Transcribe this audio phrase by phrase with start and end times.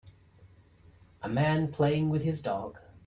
[1.21, 2.79] A man playing with his dog.